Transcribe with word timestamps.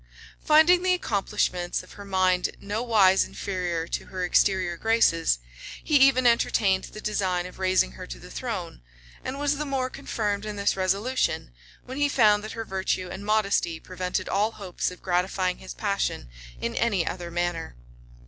Finding 0.43 0.81
the 0.81 0.95
accomplishments 0.95 1.83
of 1.83 1.91
her 1.91 2.05
mind 2.05 2.57
nowise 2.59 3.23
inferior 3.23 3.85
to 3.89 4.07
her 4.07 4.23
exterior 4.23 4.75
graces, 4.75 5.37
he 5.83 5.95
even 5.97 6.25
entertained 6.25 6.85
the 6.85 6.99
design 7.01 7.45
of 7.45 7.59
raising 7.59 7.91
her 7.91 8.07
to 8.07 8.17
the 8.17 8.31
throne; 8.31 8.81
and 9.23 9.37
was 9.39 9.57
the 9.57 9.63
more 9.63 9.91
confirmed 9.91 10.43
in 10.43 10.55
this 10.55 10.75
resolution, 10.75 11.51
when 11.85 11.99
he 11.99 12.09
found 12.09 12.43
that 12.43 12.53
her 12.53 12.65
virtue 12.65 13.09
and 13.11 13.23
modesty 13.27 13.79
prevented 13.79 14.27
all 14.27 14.53
hopes 14.53 14.89
of 14.89 15.03
gratifying 15.03 15.59
his 15.59 15.75
passion 15.75 16.29
in 16.59 16.75
any 16.77 17.05
other 17.05 17.29
manner. 17.29 17.75